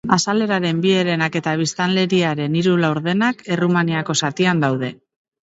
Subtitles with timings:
[0.15, 4.93] Azaleraren bi herenak eta biztanleriaren hiru laurdenak, Errumaniako zatian daude.